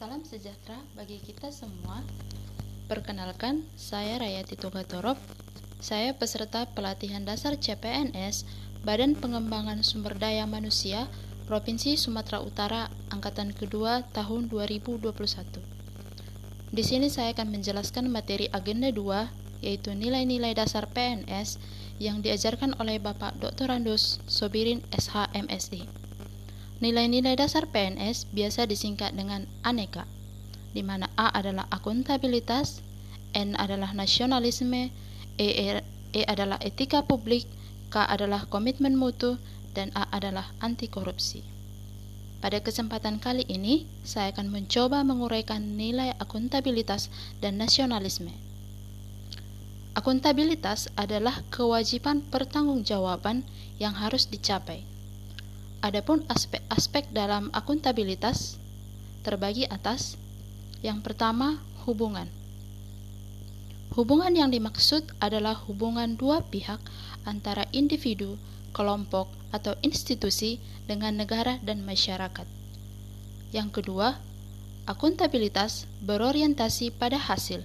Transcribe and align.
Salam 0.00 0.24
sejahtera 0.24 0.80
bagi 0.96 1.20
kita 1.20 1.52
semua. 1.52 2.00
Perkenalkan, 2.88 3.68
saya 3.76 4.16
Rayati 4.16 4.56
Togatorop. 4.56 5.20
Saya 5.76 6.16
peserta 6.16 6.64
pelatihan 6.64 7.20
dasar 7.28 7.60
CPNS 7.60 8.48
Badan 8.80 9.12
Pengembangan 9.12 9.84
Sumber 9.84 10.16
Daya 10.16 10.48
Manusia 10.48 11.04
Provinsi 11.44 12.00
Sumatera 12.00 12.40
Utara 12.40 12.88
angkatan 13.12 13.52
kedua 13.52 14.00
tahun 14.16 14.48
2021. 14.48 15.12
Di 16.72 16.80
sini 16.80 17.12
saya 17.12 17.36
akan 17.36 17.60
menjelaskan 17.60 18.08
materi 18.08 18.48
agenda 18.56 18.88
2 18.88 19.04
yaitu 19.60 19.92
nilai-nilai 19.92 20.56
dasar 20.56 20.88
PNS 20.88 21.60
yang 22.00 22.24
diajarkan 22.24 22.72
oleh 22.80 22.96
Bapak 22.96 23.36
Dr. 23.36 23.68
Randus 23.68 24.16
Sobirin 24.24 24.80
SH 24.96 25.36
MSD. 25.36 25.99
Nilai-nilai 26.80 27.36
dasar 27.36 27.68
PNS 27.68 28.32
biasa 28.32 28.64
disingkat 28.64 29.12
dengan 29.12 29.44
aneka, 29.60 30.08
di 30.72 30.80
mana 30.80 31.12
A 31.20 31.28
adalah 31.28 31.68
akuntabilitas, 31.68 32.80
N 33.36 33.52
adalah 33.60 33.92
nasionalisme, 33.92 34.88
E, 35.40 35.48
e, 35.56 35.64
e 36.12 36.20
adalah 36.28 36.60
etika 36.60 37.00
publik, 37.00 37.48
K 37.88 38.04
adalah 38.04 38.44
komitmen 38.48 38.92
mutu, 38.92 39.40
dan 39.72 39.88
A 39.96 40.04
adalah 40.12 40.52
anti 40.60 40.84
korupsi. 40.84 41.40
Pada 42.44 42.60
kesempatan 42.64 43.20
kali 43.20 43.44
ini, 43.48 43.88
saya 44.04 44.32
akan 44.32 44.48
mencoba 44.48 45.04
menguraikan 45.04 45.76
nilai 45.80 46.16
akuntabilitas 46.16 47.12
dan 47.44 47.60
nasionalisme. 47.60 48.32
Akuntabilitas 49.92 50.88
adalah 50.96 51.44
kewajiban 51.52 52.24
pertanggungjawaban 52.24 53.44
yang 53.76 53.92
harus 53.96 54.28
dicapai. 54.28 54.89
Adapun 55.80 56.28
aspek-aspek 56.28 57.08
dalam 57.08 57.48
akuntabilitas 57.56 58.60
terbagi 59.24 59.64
atas 59.64 60.20
yang 60.80 61.04
pertama, 61.04 61.60
hubungan. 61.84 62.28
Hubungan 63.92 64.32
yang 64.32 64.48
dimaksud 64.48 65.04
adalah 65.20 65.56
hubungan 65.68 66.16
dua 66.16 66.40
pihak 66.40 66.80
antara 67.28 67.68
individu, 67.72 68.40
kelompok, 68.72 69.28
atau 69.52 69.76
institusi 69.84 70.56
dengan 70.88 71.20
negara 71.20 71.60
dan 71.60 71.84
masyarakat. 71.84 72.48
Yang 73.52 73.82
kedua, 73.82 74.16
akuntabilitas 74.88 75.84
berorientasi 76.00 76.96
pada 76.96 77.20
hasil. 77.20 77.60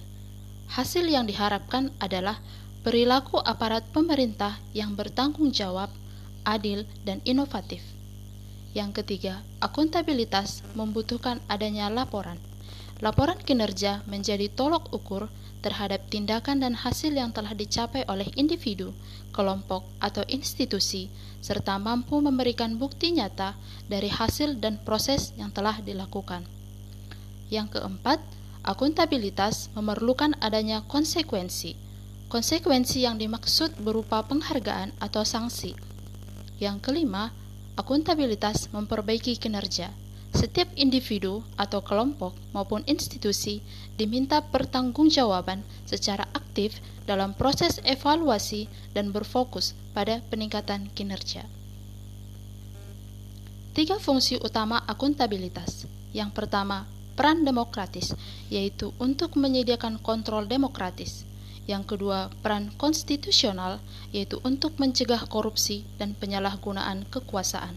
Hasil 0.76 1.08
yang 1.08 1.24
diharapkan 1.24 1.94
adalah 2.02 2.42
perilaku 2.84 3.40
aparat 3.40 3.86
pemerintah 3.94 4.60
yang 4.76 4.92
bertanggung 4.92 5.54
jawab, 5.56 5.88
adil, 6.44 6.84
dan 7.06 7.24
inovatif. 7.24 7.95
Yang 8.76 9.00
ketiga, 9.00 9.40
akuntabilitas 9.64 10.60
membutuhkan 10.76 11.40
adanya 11.48 11.88
laporan. 11.88 12.36
Laporan 13.00 13.40
kinerja 13.40 14.04
menjadi 14.04 14.52
tolok 14.52 14.92
ukur 14.92 15.32
terhadap 15.64 16.04
tindakan 16.12 16.60
dan 16.60 16.76
hasil 16.76 17.16
yang 17.16 17.32
telah 17.32 17.56
dicapai 17.56 18.04
oleh 18.04 18.28
individu, 18.36 18.92
kelompok, 19.32 19.88
atau 19.96 20.20
institusi, 20.28 21.08
serta 21.40 21.80
mampu 21.80 22.20
memberikan 22.20 22.76
bukti 22.76 23.16
nyata 23.16 23.56
dari 23.88 24.12
hasil 24.12 24.60
dan 24.60 24.76
proses 24.84 25.32
yang 25.40 25.48
telah 25.56 25.80
dilakukan. 25.80 26.44
Yang 27.48 27.80
keempat, 27.80 28.20
akuntabilitas 28.60 29.72
memerlukan 29.72 30.36
adanya 30.44 30.84
konsekuensi. 30.84 31.80
Konsekuensi 32.28 33.08
yang 33.08 33.16
dimaksud 33.16 33.80
berupa 33.80 34.20
penghargaan 34.20 34.92
atau 35.00 35.24
sanksi. 35.24 35.72
Yang 36.60 36.84
kelima, 36.84 37.32
Akuntabilitas 37.76 38.72
memperbaiki 38.72 39.36
kinerja. 39.36 39.92
Setiap 40.32 40.64
individu 40.80 41.44
atau 41.60 41.84
kelompok 41.84 42.32
maupun 42.56 42.80
institusi 42.88 43.60
diminta 44.00 44.40
pertanggungjawaban 44.40 45.60
secara 45.84 46.24
aktif 46.32 46.80
dalam 47.04 47.36
proses 47.36 47.76
evaluasi 47.84 48.72
dan 48.96 49.12
berfokus 49.12 49.76
pada 49.92 50.24
peningkatan 50.32 50.88
kinerja. 50.96 51.44
Tiga 53.76 54.00
fungsi 54.00 54.40
utama 54.40 54.80
akuntabilitas. 54.88 55.84
Yang 56.16 56.32
pertama, 56.32 56.88
peran 57.12 57.44
demokratis, 57.44 58.16
yaitu 58.48 58.96
untuk 58.96 59.36
menyediakan 59.36 60.00
kontrol 60.00 60.48
demokratis. 60.48 61.25
Yang 61.66 61.98
kedua, 61.98 62.30
peran 62.46 62.70
konstitusional, 62.78 63.82
yaitu 64.14 64.38
untuk 64.46 64.78
mencegah 64.78 65.26
korupsi 65.26 65.82
dan 65.98 66.14
penyalahgunaan 66.14 67.10
kekuasaan. 67.10 67.74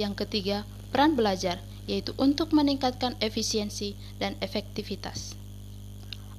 Yang 0.00 0.24
ketiga, 0.24 0.64
peran 0.88 1.12
belajar, 1.12 1.60
yaitu 1.84 2.16
untuk 2.16 2.56
meningkatkan 2.56 3.20
efisiensi 3.20 3.96
dan 4.16 4.36
efektivitas. 4.40 5.36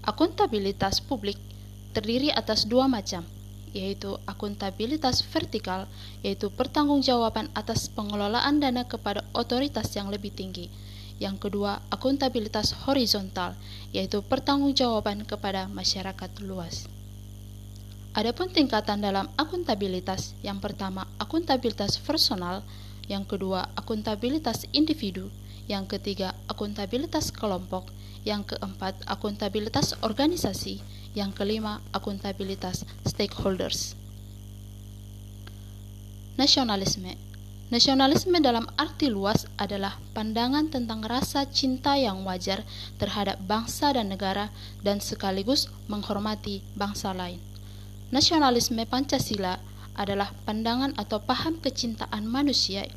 Akuntabilitas 0.02 1.02
publik 1.02 1.38
terdiri 1.94 2.34
atas 2.34 2.66
dua 2.66 2.90
macam, 2.90 3.22
yaitu 3.70 4.18
akuntabilitas 4.26 5.22
vertikal, 5.22 5.86
yaitu 6.26 6.50
pertanggungjawaban 6.50 7.54
atas 7.54 7.90
pengelolaan 7.94 8.58
dana 8.58 8.86
kepada 8.86 9.22
otoritas 9.38 9.94
yang 9.94 10.10
lebih 10.10 10.34
tinggi, 10.34 10.74
yang 11.20 11.36
kedua, 11.36 11.84
akuntabilitas 11.92 12.72
horizontal, 12.88 13.54
yaitu 13.92 14.24
pertanggungjawaban 14.24 15.28
kepada 15.28 15.68
masyarakat 15.68 16.32
luas. 16.48 16.88
Adapun 18.16 18.50
tingkatan 18.50 19.04
dalam 19.04 19.28
akuntabilitas, 19.36 20.34
yang 20.42 20.64
pertama 20.64 21.06
akuntabilitas 21.20 22.00
personal, 22.02 22.64
yang 23.06 23.28
kedua 23.28 23.68
akuntabilitas 23.76 24.66
individu, 24.72 25.28
yang 25.70 25.86
ketiga 25.86 26.34
akuntabilitas 26.50 27.30
kelompok, 27.30 27.92
yang 28.26 28.42
keempat 28.42 28.98
akuntabilitas 29.06 29.94
organisasi, 30.02 30.82
yang 31.14 31.36
kelima 31.36 31.84
akuntabilitas 31.94 32.88
stakeholders. 33.06 33.94
Nasionalisme 36.40 37.29
Nasionalisme 37.70 38.42
dalam 38.42 38.66
arti 38.82 39.14
luas 39.14 39.46
adalah 39.54 40.02
pandangan 40.18 40.74
tentang 40.74 41.06
rasa 41.06 41.46
cinta 41.46 41.94
yang 42.02 42.26
wajar 42.26 42.66
terhadap 42.98 43.38
bangsa 43.46 43.94
dan 43.94 44.10
negara 44.10 44.50
dan 44.82 44.98
sekaligus 44.98 45.70
menghormati 45.86 46.66
bangsa 46.74 47.14
lain. 47.14 47.38
Nasionalisme 48.10 48.82
Pancasila 48.90 49.62
adalah 49.94 50.34
pandangan 50.50 50.98
atau 50.98 51.22
paham 51.22 51.62
kecintaan 51.62 52.26
manusia 52.26 52.90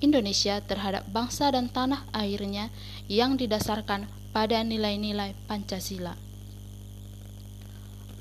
Indonesia 0.00 0.56
terhadap 0.64 1.04
bangsa 1.12 1.52
dan 1.52 1.68
tanah 1.68 2.08
airnya 2.16 2.72
yang 3.12 3.36
didasarkan 3.36 4.08
pada 4.32 4.64
nilai-nilai 4.64 5.36
Pancasila. 5.44 6.16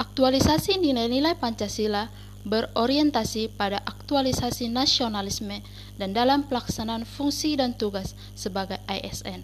Aktualisasi 0.03 0.84
nilai-nilai 0.84 1.40
Pancasila 1.40 2.12
berorientasi 2.44 3.56
pada 3.56 3.80
aktualisasi 3.88 4.68
nasionalisme 4.68 5.64
dan 5.96 6.12
dalam 6.12 6.44
pelaksanaan 6.44 7.08
fungsi 7.08 7.56
dan 7.56 7.72
tugas 7.76 8.16
sebagai 8.36 8.80
ASN, 8.88 9.44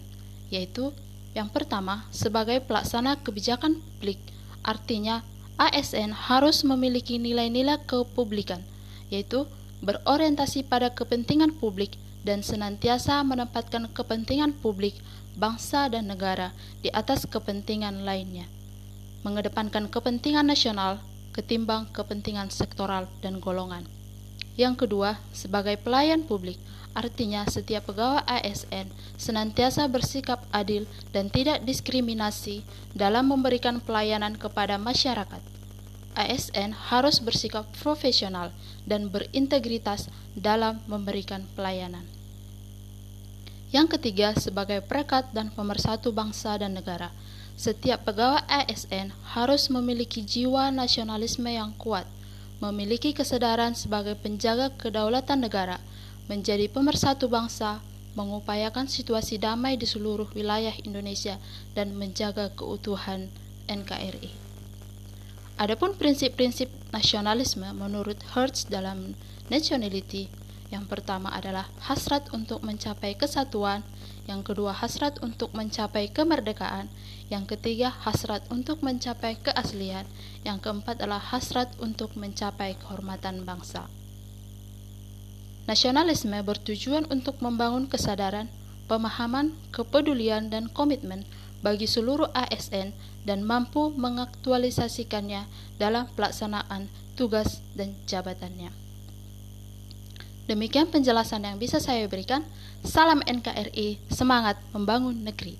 yaitu 0.52 0.92
yang 1.32 1.48
pertama 1.48 2.04
sebagai 2.12 2.60
pelaksana 2.60 3.16
kebijakan 3.24 3.80
publik, 3.80 4.20
artinya 4.60 5.24
ASN 5.56 6.12
harus 6.12 6.64
memiliki 6.64 7.16
nilai-nilai 7.16 7.80
kepublikan, 7.88 8.60
yaitu 9.08 9.48
berorientasi 9.80 10.68
pada 10.68 10.92
kepentingan 10.92 11.56
publik 11.56 11.96
dan 12.20 12.44
senantiasa 12.44 13.24
menempatkan 13.24 13.88
kepentingan 13.96 14.52
publik, 14.60 14.92
bangsa 15.40 15.88
dan 15.88 16.12
negara 16.12 16.52
di 16.84 16.92
atas 16.92 17.24
kepentingan 17.24 18.04
lainnya. 18.04 18.44
Mengedepankan 19.24 19.88
kepentingan 19.88 20.48
nasional 20.48 21.00
ketimbang 21.30 21.90
kepentingan 21.94 22.50
sektoral 22.50 23.06
dan 23.22 23.38
golongan. 23.38 23.86
Yang 24.58 24.86
kedua, 24.86 25.22
sebagai 25.30 25.78
pelayan 25.80 26.26
publik, 26.26 26.58
artinya 26.92 27.46
setiap 27.46 27.86
pegawai 27.86 28.26
ASN 28.26 28.90
senantiasa 29.14 29.86
bersikap 29.86 30.42
adil 30.50 30.90
dan 31.14 31.30
tidak 31.30 31.62
diskriminasi 31.62 32.66
dalam 32.92 33.30
memberikan 33.30 33.78
pelayanan 33.78 34.34
kepada 34.34 34.76
masyarakat. 34.76 35.40
ASN 36.18 36.74
harus 36.90 37.22
bersikap 37.22 37.70
profesional 37.78 38.50
dan 38.82 39.08
berintegritas 39.08 40.10
dalam 40.34 40.82
memberikan 40.90 41.46
pelayanan. 41.54 42.02
Yang 43.70 43.96
ketiga, 43.96 44.34
sebagai 44.34 44.82
perekat 44.82 45.30
dan 45.30 45.54
pemersatu 45.54 46.10
bangsa 46.10 46.58
dan 46.58 46.74
negara, 46.74 47.14
setiap 47.58 48.06
pegawai 48.06 48.42
ASN 48.46 49.14
harus 49.34 49.70
memiliki 49.70 50.22
jiwa 50.22 50.68
nasionalisme 50.74 51.48
yang 51.50 51.74
kuat, 51.78 52.04
memiliki 52.60 53.16
kesadaran 53.16 53.72
sebagai 53.72 54.14
penjaga 54.20 54.68
kedaulatan 54.76 55.40
negara, 55.40 55.80
menjadi 56.28 56.68
pemersatu 56.68 57.26
bangsa, 57.26 57.80
mengupayakan 58.14 58.86
situasi 58.86 59.40
damai 59.40 59.80
di 59.80 59.88
seluruh 59.88 60.28
wilayah 60.36 60.74
Indonesia, 60.84 61.40
dan 61.72 61.96
menjaga 61.96 62.52
keutuhan 62.52 63.32
NKRI. 63.70 64.34
Adapun 65.60 65.92
prinsip-prinsip 65.92 66.72
nasionalisme 66.88 67.68
menurut 67.76 68.16
Hertz 68.32 68.64
dalam 68.68 69.12
Nationality, 69.52 70.32
yang 70.70 70.86
pertama 70.86 71.28
adalah 71.34 71.68
hasrat 71.84 72.30
untuk 72.32 72.62
mencapai 72.64 73.18
kesatuan, 73.18 73.84
Yang 74.30 74.54
kedua, 74.54 74.70
hasrat 74.70 75.18
untuk 75.26 75.50
mencapai 75.58 76.06
kemerdekaan. 76.14 76.86
Yang 77.26 77.58
ketiga, 77.58 77.90
hasrat 77.90 78.46
untuk 78.46 78.78
mencapai 78.78 79.34
keaslian. 79.42 80.06
Yang 80.46 80.70
keempat 80.70 81.02
adalah 81.02 81.18
hasrat 81.18 81.74
untuk 81.82 82.14
mencapai 82.14 82.78
kehormatan 82.78 83.42
bangsa. 83.42 83.90
Nasionalisme 85.66 86.38
bertujuan 86.46 87.10
untuk 87.10 87.42
membangun 87.42 87.90
kesadaran, 87.90 88.46
pemahaman, 88.86 89.50
kepedulian, 89.74 90.46
dan 90.46 90.70
komitmen 90.70 91.26
bagi 91.58 91.90
seluruh 91.90 92.30
ASN 92.30 92.94
dan 93.26 93.42
mampu 93.42 93.90
mengaktualisasikannya 93.90 95.50
dalam 95.76 96.06
pelaksanaan 96.14 96.86
tugas 97.18 97.60
dan 97.74 97.98
jabatannya. 98.06 98.79
Demikian 100.50 100.90
penjelasan 100.90 101.46
yang 101.46 101.62
bisa 101.62 101.78
saya 101.78 102.10
berikan. 102.10 102.42
Salam 102.82 103.22
NKRI, 103.22 104.02
semangat 104.10 104.58
membangun 104.74 105.14
negeri. 105.22 105.54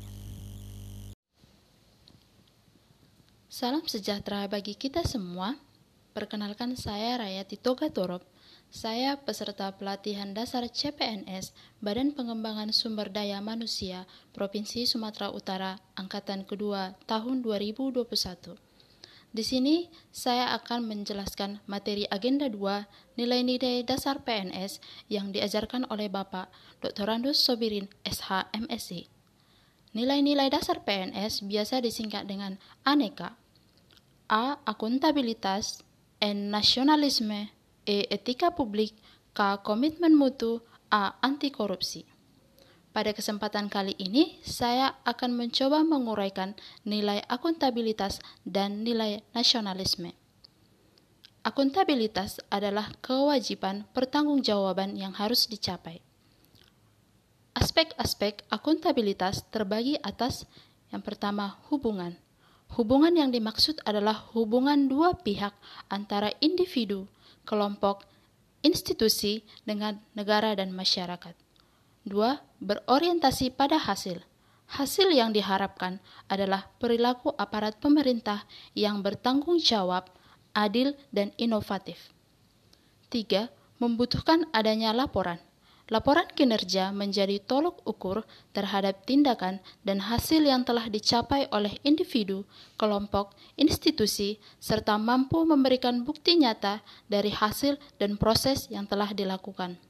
Salam 3.46 3.86
sejahtera 3.86 4.50
bagi 4.50 4.74
kita 4.74 5.06
semua. 5.06 5.54
Perkenalkan 6.10 6.74
saya 6.74 7.22
Rayati 7.22 7.54
Toga 7.54 7.86
Torop. 7.86 8.26
Saya 8.66 9.14
peserta 9.14 9.70
pelatihan 9.78 10.34
dasar 10.34 10.66
CPNS 10.66 11.54
Badan 11.78 12.10
Pengembangan 12.10 12.74
Sumber 12.74 13.14
Daya 13.14 13.38
Manusia 13.38 14.10
Provinsi 14.34 14.90
Sumatera 14.90 15.30
Utara 15.30 15.78
Angkatan 15.94 16.42
Kedua 16.42 16.98
tahun 17.06 17.46
2021. 17.46 18.69
Di 19.30 19.46
sini 19.46 19.86
saya 20.10 20.50
akan 20.58 20.90
menjelaskan 20.90 21.62
materi 21.70 22.02
agenda 22.10 22.50
2 22.50 23.14
nilai-nilai 23.14 23.86
dasar 23.86 24.26
PNS 24.26 24.82
yang 25.06 25.30
diajarkan 25.30 25.86
oleh 25.86 26.10
Bapak 26.10 26.50
Dr. 26.82 27.06
Randus 27.06 27.38
Sobirin 27.38 27.86
SH 28.02 28.50
MSc. 28.50 29.06
Nilai-nilai 29.94 30.50
dasar 30.50 30.82
PNS 30.82 31.46
biasa 31.46 31.78
disingkat 31.78 32.26
dengan 32.26 32.58
aneka. 32.82 33.38
A. 34.26 34.58
Akuntabilitas 34.66 35.86
N. 36.18 36.50
Nasionalisme 36.50 37.54
E. 37.86 38.10
Etika 38.10 38.50
publik 38.50 38.98
K. 39.30 39.62
Komitmen 39.62 40.18
mutu 40.18 40.58
A. 40.90 41.14
Anti 41.22 41.54
korupsi 41.54 42.02
Pada 42.90 43.14
kesempatan 43.14 43.70
kali 43.70 43.94
ini, 44.02 44.42
saya 44.42 44.98
akan 45.06 45.38
mencoba 45.38 45.86
menguraikan 45.86 46.58
nilai 46.82 47.22
akuntabilitas 47.30 48.18
dan 48.42 48.82
nilai 48.82 49.22
nasionalisme. 49.30 50.10
Akuntabilitas 51.46 52.42
adalah 52.50 52.90
kewajiban 52.98 53.86
pertanggungjawaban 53.94 54.98
yang 54.98 55.14
harus 55.14 55.46
dicapai. 55.46 56.02
Aspek-aspek 57.54 58.42
akuntabilitas 58.50 59.46
terbagi 59.54 59.94
atas 60.02 60.50
yang 60.90 61.00
pertama 61.00 61.62
hubungan. 61.70 62.18
Hubungan 62.74 63.14
yang 63.14 63.30
dimaksud 63.30 63.78
adalah 63.86 64.34
hubungan 64.34 64.90
dua 64.90 65.14
pihak 65.14 65.54
antara 65.86 66.34
individu, 66.42 67.06
kelompok, 67.46 68.02
institusi 68.66 69.46
dengan 69.62 70.02
negara 70.18 70.58
dan 70.58 70.74
masyarakat. 70.74 71.49
Dua, 72.00 72.40
berorientasi 72.64 73.52
pada 73.52 73.76
hasil. 73.76 74.24
Hasil 74.70 75.12
yang 75.12 75.36
diharapkan 75.36 76.00
adalah 76.30 76.70
perilaku 76.80 77.34
aparat 77.36 77.76
pemerintah 77.76 78.48
yang 78.72 79.04
bertanggung 79.04 79.60
jawab, 79.60 80.08
adil, 80.56 80.96
dan 81.12 81.34
inovatif. 81.36 82.14
Tiga, 83.10 83.52
membutuhkan 83.82 84.48
adanya 84.54 84.96
laporan. 84.96 85.42
Laporan 85.90 86.30
kinerja 86.30 86.94
menjadi 86.94 87.42
tolok 87.42 87.82
ukur 87.82 88.22
terhadap 88.54 89.02
tindakan 89.02 89.58
dan 89.82 89.98
hasil 89.98 90.38
yang 90.38 90.62
telah 90.62 90.86
dicapai 90.86 91.50
oleh 91.50 91.74
individu, 91.82 92.46
kelompok, 92.78 93.34
institusi, 93.58 94.38
serta 94.62 94.94
mampu 95.02 95.42
memberikan 95.42 96.06
bukti 96.06 96.38
nyata 96.38 96.78
dari 97.10 97.34
hasil 97.34 97.74
dan 97.98 98.14
proses 98.14 98.70
yang 98.70 98.86
telah 98.86 99.10
dilakukan. 99.10 99.89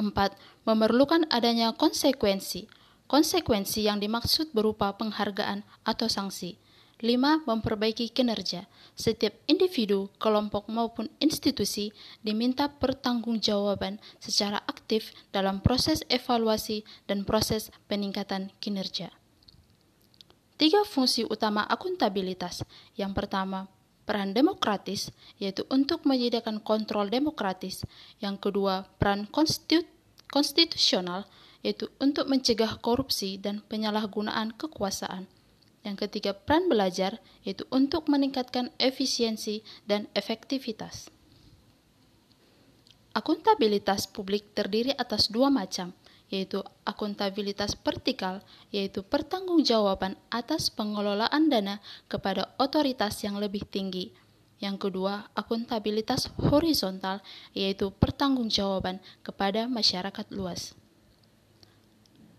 4. 0.00 0.34
Memerlukan 0.64 1.28
adanya 1.28 1.76
konsekuensi. 1.76 2.66
Konsekuensi 3.06 3.84
yang 3.84 4.00
dimaksud 4.00 4.56
berupa 4.56 4.96
penghargaan 4.96 5.62
atau 5.84 6.08
sanksi 6.08 6.56
5. 7.00 7.48
Memperbaiki 7.48 8.12
kinerja. 8.12 8.68
Setiap 8.92 9.32
individu, 9.48 10.12
kelompok 10.20 10.68
maupun 10.68 11.08
institusi 11.16 11.96
diminta 12.20 12.68
pertanggungjawaban 12.68 13.96
secara 14.20 14.60
aktif 14.68 15.16
dalam 15.32 15.64
proses 15.64 16.04
evaluasi 16.12 16.84
dan 17.08 17.24
proses 17.24 17.72
peningkatan 17.88 18.52
kinerja. 18.60 19.08
Tiga 20.60 20.84
fungsi 20.84 21.24
utama 21.24 21.64
akuntabilitas. 21.64 22.60
Yang 22.92 23.16
pertama, 23.16 23.72
peran 24.10 24.34
demokratis, 24.34 25.14
yaitu 25.38 25.62
untuk 25.70 26.02
menyediakan 26.02 26.58
kontrol 26.66 27.06
demokratis. 27.06 27.86
Yang 28.18 28.50
kedua, 28.50 28.90
peran 28.98 29.30
konstitusional, 30.26 31.30
yaitu 31.62 31.86
untuk 32.02 32.26
mencegah 32.26 32.82
korupsi 32.82 33.38
dan 33.38 33.62
penyalahgunaan 33.70 34.58
kekuasaan. 34.58 35.30
Yang 35.86 36.10
ketiga, 36.10 36.34
peran 36.34 36.66
belajar 36.66 37.22
yaitu 37.46 37.70
untuk 37.70 38.10
meningkatkan 38.10 38.74
efisiensi 38.82 39.62
dan 39.86 40.10
efektivitas. 40.18 41.06
Akuntabilitas 43.14 44.10
publik 44.10 44.58
terdiri 44.58 44.90
atas 44.98 45.30
dua 45.30 45.54
macam, 45.54 45.94
yaitu 46.30 46.62
akuntabilitas 46.86 47.74
vertikal, 47.74 48.40
yaitu 48.70 49.02
pertanggungjawaban 49.02 50.14
atas 50.30 50.70
pengelolaan 50.70 51.50
dana 51.50 51.82
kepada 52.06 52.54
otoritas 52.56 53.18
yang 53.26 53.36
lebih 53.42 53.66
tinggi. 53.66 54.14
Yang 54.62 54.88
kedua, 54.88 55.26
akuntabilitas 55.34 56.30
horizontal, 56.38 57.18
yaitu 57.50 57.90
pertanggungjawaban 57.90 59.02
kepada 59.26 59.66
masyarakat 59.66 60.26
luas. 60.30 60.78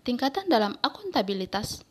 Tingkatan 0.01 0.47
dalam 0.47 0.79
akuntabilitas 0.81 1.83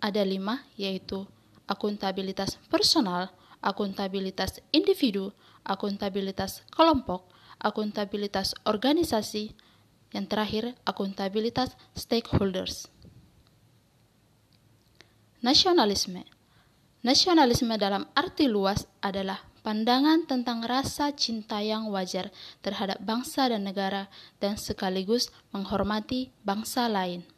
ada 0.00 0.22
lima, 0.24 0.64
yaitu 0.74 1.28
akuntabilitas 1.68 2.56
personal, 2.72 3.30
akuntabilitas 3.60 4.64
individu, 4.72 5.30
akuntabilitas 5.64 6.66
kelompok, 6.72 7.30
akuntabilitas 7.58 8.52
organisasi, 8.68 9.56
yang 10.14 10.30
terakhir 10.30 10.78
akuntabilitas 10.86 11.74
stakeholders. 11.98 12.86
Nasionalisme 15.42 16.24
Nasionalisme 17.04 17.76
dalam 17.76 18.08
arti 18.16 18.48
luas 18.48 18.88
adalah 19.04 19.44
pandangan 19.60 20.24
tentang 20.24 20.64
rasa 20.64 21.12
cinta 21.12 21.60
yang 21.60 21.92
wajar 21.92 22.32
terhadap 22.64 22.96
bangsa 23.04 23.52
dan 23.52 23.68
negara 23.68 24.08
dan 24.40 24.56
sekaligus 24.56 25.28
menghormati 25.52 26.32
bangsa 26.48 26.88
lain. 26.88 27.28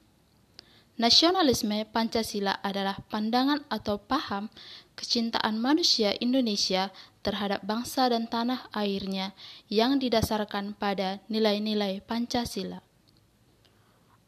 Nasionalisme 0.96 1.84
Pancasila 1.92 2.56
adalah 2.64 2.96
pandangan 3.12 3.60
atau 3.68 4.00
paham 4.00 4.48
kecintaan 4.96 5.60
manusia 5.60 6.16
Indonesia 6.24 6.88
terhadap 7.20 7.60
bangsa 7.68 8.08
dan 8.08 8.24
tanah 8.24 8.72
airnya 8.72 9.36
yang 9.68 10.00
didasarkan 10.00 10.72
pada 10.72 11.20
nilai-nilai 11.28 12.00
Pancasila. 12.00 12.80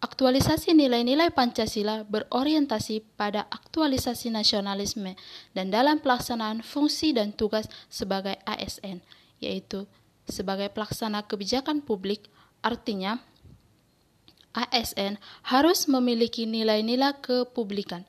Aktualisasi 0.04 0.76
nilai-nilai 0.76 1.32
Pancasila 1.32 2.04
berorientasi 2.04 3.00
pada 3.16 3.48
aktualisasi 3.48 4.28
nasionalisme 4.28 5.16
dan 5.56 5.72
dalam 5.72 6.04
pelaksanaan 6.04 6.60
fungsi 6.60 7.16
dan 7.16 7.32
tugas 7.32 7.64
sebagai 7.88 8.36
ASN, 8.44 9.00
yaitu 9.40 9.88
sebagai 10.28 10.68
pelaksana 10.68 11.24
kebijakan 11.24 11.80
publik, 11.80 12.28
artinya 12.60 13.24
ASN 14.58 15.22
harus 15.46 15.86
memiliki 15.86 16.42
nilai-nilai 16.42 17.14
kepublikan, 17.22 18.02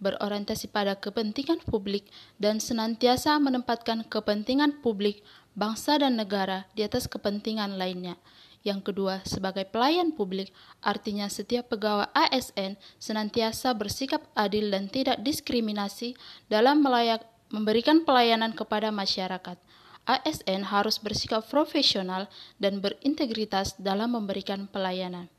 berorientasi 0.00 0.72
pada 0.72 0.96
kepentingan 0.96 1.60
publik, 1.68 2.08
dan 2.40 2.56
senantiasa 2.56 3.36
menempatkan 3.36 4.08
kepentingan 4.08 4.80
publik, 4.80 5.20
bangsa, 5.52 6.00
dan 6.00 6.16
negara 6.16 6.64
di 6.72 6.88
atas 6.88 7.04
kepentingan 7.04 7.76
lainnya. 7.76 8.16
Yang 8.60 8.92
kedua, 8.92 9.24
sebagai 9.24 9.64
pelayan 9.68 10.12
publik, 10.12 10.52
artinya 10.84 11.32
setiap 11.32 11.72
pegawai 11.72 12.12
ASN 12.12 12.76
senantiasa 13.00 13.72
bersikap 13.72 14.20
adil 14.36 14.68
dan 14.68 14.92
tidak 14.92 15.20
diskriminasi 15.24 16.12
dalam 16.52 16.84
melayak, 16.84 17.24
memberikan 17.48 18.04
pelayanan 18.04 18.52
kepada 18.52 18.92
masyarakat. 18.92 19.56
ASN 20.04 20.68
harus 20.68 21.00
bersikap 21.00 21.44
profesional 21.48 22.28
dan 22.60 22.84
berintegritas 22.84 23.76
dalam 23.80 24.12
memberikan 24.12 24.68
pelayanan. 24.68 25.32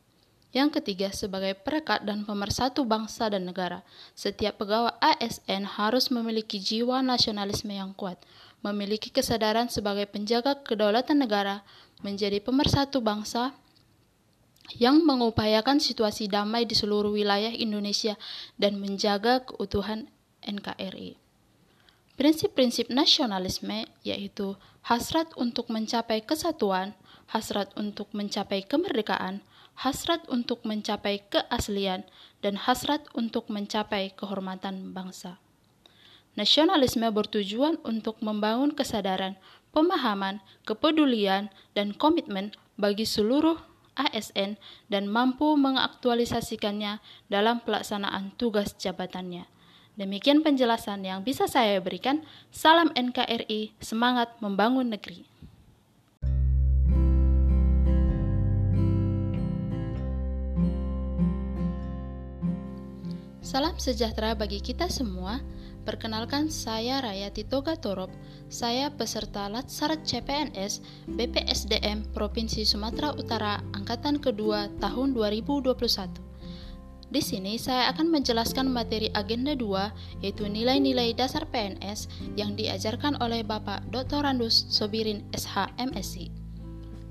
Yang 0.52 0.84
ketiga, 0.84 1.16
sebagai 1.16 1.56
perekat 1.56 2.04
dan 2.04 2.28
pemersatu 2.28 2.84
bangsa 2.84 3.32
dan 3.32 3.48
negara, 3.48 3.88
setiap 4.12 4.60
pegawai 4.60 5.00
ASN 5.00 5.64
harus 5.64 6.12
memiliki 6.12 6.60
jiwa 6.60 7.00
nasionalisme 7.00 7.72
yang 7.72 7.96
kuat, 7.96 8.20
memiliki 8.60 9.08
kesadaran 9.08 9.72
sebagai 9.72 10.12
penjaga 10.12 10.60
kedaulatan 10.60 11.24
negara, 11.24 11.64
menjadi 12.04 12.44
pemersatu 12.44 13.00
bangsa, 13.00 13.56
yang 14.76 15.04
mengupayakan 15.04 15.80
situasi 15.80 16.32
damai 16.32 16.64
di 16.64 16.76
seluruh 16.76 17.12
wilayah 17.12 17.52
Indonesia 17.52 18.16
dan 18.56 18.80
menjaga 18.80 19.44
keutuhan 19.44 20.08
NKRI. 20.44 21.20
Prinsip-prinsip 22.16 22.92
nasionalisme 22.94 23.88
yaitu 24.06 24.56
hasrat 24.86 25.32
untuk 25.36 25.74
mencapai 25.74 26.22
kesatuan, 26.22 26.94
hasrat 27.32 27.74
untuk 27.80 28.14
mencapai 28.14 28.62
kemerdekaan, 28.64 29.42
hasrat 29.82 30.22
untuk 30.30 30.62
mencapai 30.62 31.26
keaslian, 31.34 32.06
dan 32.46 32.54
hasrat 32.54 33.10
untuk 33.18 33.50
mencapai 33.50 34.14
kehormatan 34.14 34.94
bangsa. 34.94 35.42
Nasionalisme 36.38 37.10
bertujuan 37.10 37.82
untuk 37.82 38.22
membangun 38.22 38.72
kesadaran, 38.78 39.42
pemahaman, 39.74 40.40
kepedulian, 40.64 41.50
dan 41.74 41.98
komitmen 41.98 42.54
bagi 42.78 43.10
seluruh 43.10 43.58
ASN 43.98 44.56
dan 44.88 45.10
mampu 45.10 45.58
mengaktualisasikannya 45.60 47.04
dalam 47.28 47.60
pelaksanaan 47.66 48.32
tugas 48.40 48.78
jabatannya. 48.80 49.50
Demikian 50.00 50.40
penjelasan 50.40 51.04
yang 51.04 51.28
bisa 51.28 51.52
saya 51.52 51.84
berikan. 51.84 52.24
Salam 52.54 52.96
NKRI, 52.96 53.76
semangat 53.84 54.32
membangun 54.40 54.88
negeri. 54.88 55.31
Salam 63.52 63.76
sejahtera 63.76 64.32
bagi 64.32 64.64
kita 64.64 64.88
semua. 64.88 65.44
Perkenalkan 65.84 66.48
saya 66.48 67.04
Raya 67.04 67.28
Toga 67.36 67.76
Torop. 67.76 68.08
Saya 68.48 68.88
peserta 68.96 69.52
Latsar 69.52 70.00
CPNS 70.08 70.80
BPSDM 71.12 72.16
Provinsi 72.16 72.64
Sumatera 72.64 73.12
Utara 73.12 73.60
angkatan 73.76 74.24
kedua 74.24 74.72
tahun 74.80 75.12
2021. 75.12 75.68
Di 77.12 77.20
sini 77.20 77.60
saya 77.60 77.92
akan 77.92 78.08
menjelaskan 78.24 78.72
materi 78.72 79.12
agenda 79.12 79.52
2 79.52 80.24
yaitu 80.24 80.48
nilai-nilai 80.48 81.12
dasar 81.12 81.44
PNS 81.52 82.08
yang 82.40 82.56
diajarkan 82.56 83.20
oleh 83.20 83.44
Bapak 83.44 83.84
Dr. 83.92 84.24
Randus 84.24 84.64
Sobirin 84.72 85.28
SH 85.36 85.76
MSc. 85.76 86.32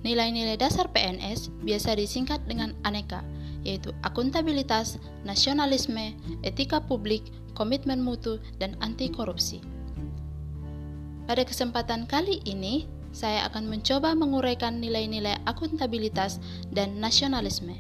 Nilai-nilai 0.09 0.57
dasar 0.57 0.89
PNS 0.89 1.53
biasa 1.61 2.01
disingkat 2.01 2.41
dengan 2.49 2.73
aneka 2.89 3.21
yaitu 3.65 3.93
akuntabilitas, 4.03 4.97
nasionalisme, 5.23 6.17
etika 6.43 6.81
publik, 6.81 7.29
komitmen 7.53 8.01
mutu, 8.01 8.41
dan 8.57 8.77
anti 8.81 9.13
korupsi. 9.13 9.61
Pada 11.29 11.47
kesempatan 11.47 12.11
kali 12.11 12.43
ini, 12.43 12.91
saya 13.11 13.47
akan 13.51 13.67
mencoba 13.67 14.15
menguraikan 14.15 14.79
nilai-nilai 14.79 15.43
akuntabilitas 15.47 16.39
dan 16.71 16.99
nasionalisme. 16.99 17.79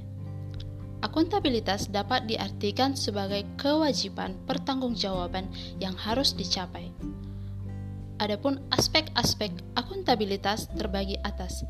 Akuntabilitas 1.00 1.88
dapat 1.88 2.28
diartikan 2.28 2.92
sebagai 2.92 3.48
kewajiban 3.56 4.36
pertanggungjawaban 4.44 5.48
yang 5.80 5.96
harus 5.96 6.36
dicapai. 6.36 6.92
Adapun 8.20 8.60
aspek-aspek 8.68 9.48
akuntabilitas 9.80 10.68
terbagi 10.76 11.16
atas. 11.24 11.64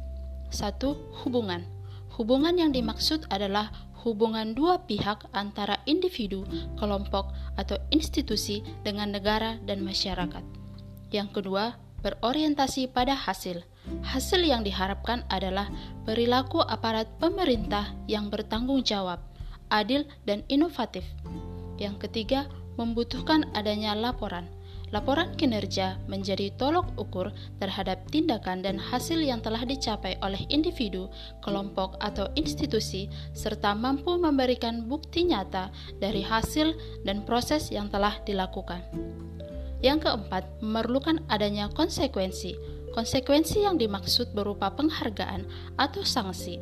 satu 0.51 0.99
Hubungan. 1.23 1.80
Hubungan 2.21 2.53
yang 2.61 2.69
dimaksud 2.69 3.33
adalah 3.33 3.73
hubungan 4.05 4.53
dua 4.53 4.85
pihak 4.85 5.25
antara 5.33 5.81
individu, 5.89 6.45
kelompok, 6.77 7.33
atau 7.57 7.81
institusi 7.89 8.61
dengan 8.85 9.09
negara 9.09 9.57
dan 9.65 9.81
masyarakat. 9.81 10.45
Yang 11.17 11.41
kedua, 11.41 11.81
berorientasi 12.05 12.93
pada 12.93 13.17
hasil. 13.17 13.65
Hasil 14.05 14.45
yang 14.45 14.61
diharapkan 14.69 15.25
adalah 15.33 15.73
perilaku 16.05 16.61
aparat 16.61 17.09
pemerintah 17.17 17.89
yang 18.05 18.29
bertanggung 18.29 18.85
jawab, 18.85 19.25
adil, 19.73 20.05
dan 20.29 20.45
inovatif. 20.53 21.09
Yang 21.81 22.05
ketiga, 22.05 22.53
membutuhkan 22.77 23.49
adanya 23.57 23.97
laporan 23.97 24.45
Laporan 24.91 25.39
kinerja 25.39 26.03
menjadi 26.11 26.51
tolok 26.59 26.99
ukur 26.99 27.31
terhadap 27.63 28.03
tindakan 28.11 28.59
dan 28.59 28.75
hasil 28.75 29.23
yang 29.23 29.39
telah 29.39 29.63
dicapai 29.63 30.19
oleh 30.19 30.43
individu, 30.51 31.07
kelompok, 31.47 31.95
atau 32.03 32.27
institusi, 32.35 33.07
serta 33.31 33.71
mampu 33.79 34.19
memberikan 34.19 34.91
bukti 34.91 35.31
nyata 35.31 35.71
dari 36.03 36.27
hasil 36.27 36.75
dan 37.07 37.23
proses 37.23 37.71
yang 37.71 37.87
telah 37.87 38.19
dilakukan. 38.27 38.83
Yang 39.79 40.11
keempat, 40.11 40.59
memerlukan 40.59 41.23
adanya 41.31 41.71
konsekuensi. 41.71 42.59
Konsekuensi 42.91 43.63
yang 43.63 43.79
dimaksud 43.79 44.35
berupa 44.35 44.75
penghargaan 44.75 45.47
atau 45.79 46.03
sanksi. 46.03 46.59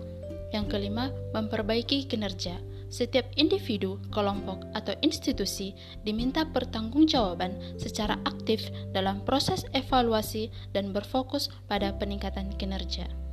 Yang 0.53 0.77
kelima, 0.77 1.09
memperbaiki 1.33 2.05
kinerja 2.05 2.61
setiap 2.89 3.29
individu, 3.37 4.01
kelompok, 4.11 4.65
atau 4.73 4.97
institusi 5.05 5.77
diminta 6.03 6.45
pertanggungjawaban 6.49 7.79
secara 7.81 8.17
aktif 8.25 8.69
dalam 8.93 9.23
proses 9.23 9.65
evaluasi 9.77 10.49
dan 10.73 10.93
berfokus 10.93 11.53
pada 11.69 11.93
peningkatan 11.97 12.53
kinerja. 12.57 13.28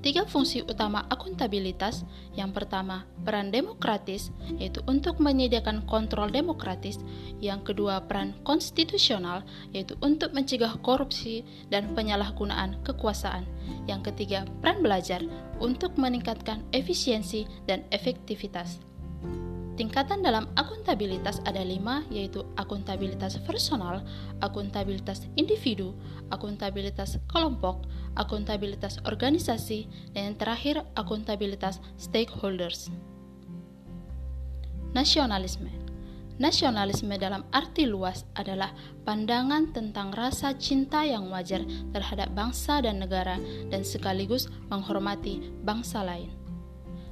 Tiga 0.00 0.24
fungsi 0.24 0.64
utama 0.64 1.04
akuntabilitas, 1.12 2.08
yang 2.32 2.56
pertama 2.56 3.04
peran 3.20 3.52
demokratis, 3.52 4.32
yaitu 4.56 4.80
untuk 4.88 5.20
menyediakan 5.20 5.84
kontrol 5.84 6.32
demokratis, 6.32 6.96
yang 7.36 7.60
kedua 7.60 8.08
peran 8.08 8.32
konstitusional, 8.40 9.44
yaitu 9.76 10.00
untuk 10.00 10.32
mencegah 10.32 10.72
korupsi 10.80 11.44
dan 11.68 11.92
penyalahgunaan 11.92 12.80
kekuasaan, 12.80 13.44
yang 13.84 14.00
ketiga 14.00 14.48
peran 14.64 14.80
belajar, 14.80 15.20
untuk 15.60 15.92
meningkatkan 16.00 16.64
efisiensi 16.72 17.44
dan 17.68 17.84
efektivitas. 17.92 18.80
Tingkatan 19.80 20.20
dalam 20.20 20.44
akuntabilitas 20.60 21.40
ada 21.48 21.64
lima, 21.64 22.04
yaitu 22.12 22.44
akuntabilitas 22.60 23.40
personal, 23.48 24.04
akuntabilitas 24.44 25.24
individu, 25.40 25.96
akuntabilitas 26.28 27.16
kelompok, 27.32 27.88
akuntabilitas 28.16 28.98
organisasi, 29.04 29.86
dan 30.14 30.32
yang 30.32 30.36
terakhir 30.40 30.82
akuntabilitas 30.96 31.78
stakeholders. 32.00 32.90
Nasionalisme 34.90 35.70
Nasionalisme 36.40 37.20
dalam 37.20 37.44
arti 37.52 37.84
luas 37.84 38.24
adalah 38.32 38.72
pandangan 39.04 39.76
tentang 39.76 40.08
rasa 40.16 40.56
cinta 40.56 41.04
yang 41.04 41.28
wajar 41.28 41.60
terhadap 41.92 42.32
bangsa 42.32 42.80
dan 42.80 42.96
negara 42.96 43.36
dan 43.68 43.84
sekaligus 43.84 44.48
menghormati 44.72 45.52
bangsa 45.60 46.00
lain. 46.00 46.39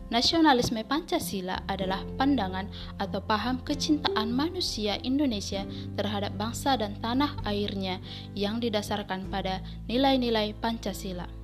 Nasionalisme 0.08 0.88
Pancasila 0.88 1.68
adalah 1.68 2.00
pandangan 2.16 2.64
atau 2.96 3.20
paham 3.20 3.60
kecintaan 3.60 4.32
manusia 4.32 4.96
Indonesia 5.04 5.68
terhadap 6.00 6.32
bangsa 6.32 6.80
dan 6.80 6.96
tanah 7.04 7.36
airnya 7.44 8.00
yang 8.32 8.56
didasarkan 8.56 9.28
pada 9.28 9.60
nilai-nilai 9.84 10.56
Pancasila. 10.56 11.37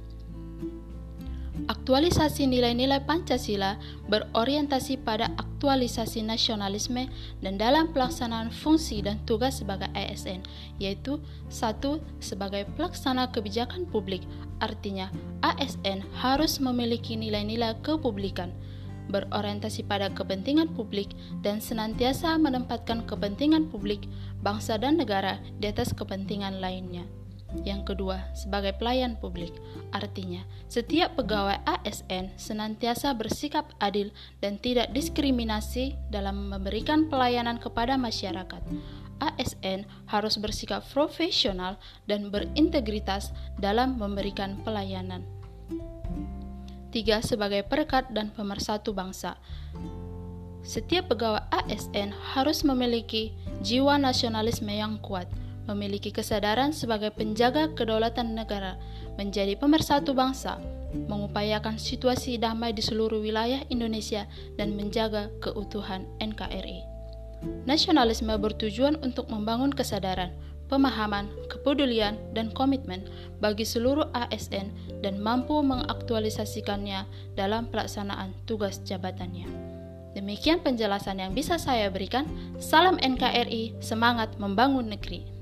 Aktualisasi 1.55 2.51
nilai-nilai 2.51 3.07
Pancasila 3.07 3.79
berorientasi 4.11 4.99
pada 5.07 5.31
aktualisasi 5.39 6.27
nasionalisme 6.27 7.07
dan 7.47 7.55
dalam 7.63 7.95
pelaksanaan 7.95 8.51
fungsi 8.51 9.07
dan 9.07 9.23
tugas 9.23 9.63
sebagai 9.63 9.87
ASN, 9.95 10.43
yaitu 10.83 11.23
satu 11.47 12.03
sebagai 12.19 12.67
pelaksana 12.75 13.31
kebijakan 13.31 13.87
publik, 13.87 14.27
artinya 14.59 15.15
ASN 15.47 16.03
harus 16.19 16.59
memiliki 16.59 17.15
nilai-nilai 17.15 17.79
kepublikan, 17.87 18.51
berorientasi 19.15 19.87
pada 19.87 20.11
kepentingan 20.11 20.75
publik, 20.75 21.15
dan 21.47 21.63
senantiasa 21.63 22.35
menempatkan 22.35 23.07
kepentingan 23.07 23.71
publik, 23.71 24.11
bangsa, 24.43 24.75
dan 24.75 24.99
negara 24.99 25.39
di 25.63 25.71
atas 25.71 25.95
kepentingan 25.95 26.59
lainnya. 26.59 27.07
Yang 27.63 27.95
kedua, 27.95 28.27
sebagai 28.35 28.75
pelayan 28.75 29.15
publik, 29.15 29.55
artinya 29.95 30.43
setiap 30.67 31.15
pegawai 31.15 31.63
ASN 31.63 32.35
senantiasa 32.35 33.15
bersikap 33.15 33.71
adil 33.79 34.11
dan 34.43 34.59
tidak 34.59 34.91
diskriminasi 34.91 35.95
dalam 36.11 36.51
memberikan 36.51 37.07
pelayanan 37.07 37.63
kepada 37.63 37.95
masyarakat. 37.95 38.59
ASN 39.23 39.87
harus 40.11 40.35
bersikap 40.43 40.83
profesional 40.91 41.79
dan 42.11 42.35
berintegritas 42.35 43.31
dalam 43.63 43.95
memberikan 43.95 44.59
pelayanan. 44.67 45.23
Tiga, 46.91 47.23
sebagai 47.23 47.63
perekat 47.63 48.11
dan 48.11 48.35
pemersatu 48.35 48.91
bangsa. 48.91 49.39
Setiap 50.67 51.15
pegawai 51.15 51.47
ASN 51.55 52.11
harus 52.35 52.67
memiliki 52.67 53.31
jiwa 53.63 53.95
nasionalisme 53.95 54.75
yang 54.75 54.99
kuat– 54.99 55.31
memiliki 55.65 56.13
kesadaran 56.13 56.73
sebagai 56.73 57.13
penjaga 57.13 57.73
kedaulatan 57.73 58.37
negara, 58.37 58.77
menjadi 59.17 59.57
pemersatu 59.57 60.13
bangsa, 60.13 60.61
mengupayakan 61.09 61.81
situasi 61.81 62.39
damai 62.39 62.73
di 62.73 62.83
seluruh 62.85 63.19
wilayah 63.21 63.63
Indonesia, 63.73 64.29
dan 64.55 64.77
menjaga 64.77 65.33
keutuhan 65.43 66.07
NKRI. 66.23 66.85
Nasionalisme 67.69 68.33
bertujuan 68.41 68.97
untuk 69.05 69.29
membangun 69.29 69.73
kesadaran, 69.73 70.33
pemahaman, 70.73 71.29
kepedulian, 71.53 72.17
dan 72.33 72.49
komitmen 72.53 73.05
bagi 73.41 73.69
seluruh 73.69 74.09
ASN 74.17 74.73
dan 75.05 75.21
mampu 75.21 75.61
mengaktualisasikannya 75.61 77.05
dalam 77.37 77.69
pelaksanaan 77.69 78.33
tugas 78.49 78.81
jabatannya. 78.83 79.47
Demikian 80.15 80.63
penjelasan 80.63 81.19
yang 81.19 81.35
bisa 81.35 81.59
saya 81.59 81.91
berikan. 81.91 82.25
Salam 82.63 82.97
NKRI, 83.03 83.83
semangat 83.83 84.39
membangun 84.39 84.87
negeri. 84.87 85.34